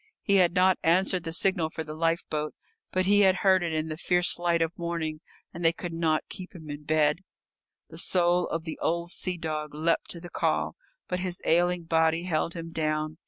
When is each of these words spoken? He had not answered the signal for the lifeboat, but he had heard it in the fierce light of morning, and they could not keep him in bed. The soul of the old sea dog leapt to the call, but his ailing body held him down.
He 0.23 0.37
had 0.37 0.55
not 0.55 0.79
answered 0.81 1.25
the 1.25 1.31
signal 1.31 1.69
for 1.69 1.83
the 1.83 1.93
lifeboat, 1.93 2.55
but 2.91 3.05
he 3.05 3.19
had 3.19 3.35
heard 3.45 3.61
it 3.61 3.71
in 3.71 3.87
the 3.87 3.97
fierce 3.97 4.39
light 4.39 4.59
of 4.63 4.75
morning, 4.75 5.21
and 5.53 5.63
they 5.63 5.71
could 5.71 5.93
not 5.93 6.27
keep 6.27 6.55
him 6.55 6.71
in 6.71 6.85
bed. 6.85 7.19
The 7.89 7.99
soul 7.99 8.47
of 8.47 8.63
the 8.63 8.79
old 8.81 9.11
sea 9.11 9.37
dog 9.37 9.75
leapt 9.75 10.09
to 10.09 10.19
the 10.19 10.31
call, 10.31 10.75
but 11.07 11.19
his 11.19 11.39
ailing 11.45 11.83
body 11.83 12.23
held 12.23 12.55
him 12.55 12.71
down. 12.71 13.19